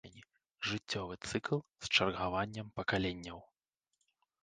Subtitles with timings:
[0.69, 3.47] Жыццёвы цыкл з чаргаваннем пакаленняў.